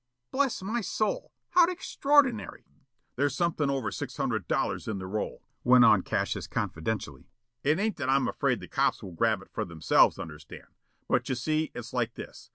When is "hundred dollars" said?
4.17-4.87